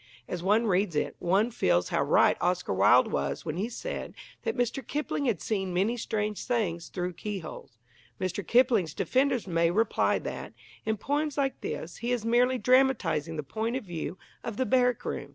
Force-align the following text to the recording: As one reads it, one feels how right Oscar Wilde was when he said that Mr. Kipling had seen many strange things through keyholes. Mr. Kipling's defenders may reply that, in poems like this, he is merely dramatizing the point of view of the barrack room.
As 0.27 0.41
one 0.41 0.65
reads 0.65 0.95
it, 0.95 1.15
one 1.19 1.51
feels 1.51 1.89
how 1.89 2.01
right 2.01 2.35
Oscar 2.41 2.73
Wilde 2.73 3.11
was 3.11 3.45
when 3.45 3.57
he 3.57 3.69
said 3.69 4.15
that 4.41 4.57
Mr. 4.57 4.81
Kipling 4.87 5.25
had 5.25 5.39
seen 5.39 5.75
many 5.75 5.95
strange 5.95 6.43
things 6.43 6.87
through 6.89 7.13
keyholes. 7.13 7.77
Mr. 8.19 8.41
Kipling's 8.43 8.95
defenders 8.95 9.45
may 9.45 9.69
reply 9.69 10.17
that, 10.17 10.53
in 10.87 10.97
poems 10.97 11.37
like 11.37 11.61
this, 11.61 11.97
he 11.97 12.11
is 12.11 12.25
merely 12.25 12.57
dramatizing 12.57 13.35
the 13.37 13.43
point 13.43 13.75
of 13.75 13.83
view 13.85 14.17
of 14.43 14.57
the 14.57 14.65
barrack 14.65 15.05
room. 15.05 15.29